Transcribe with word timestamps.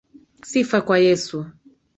Sifa 0.49 0.81
kwa 0.81 0.97
Yesu. 1.05 1.45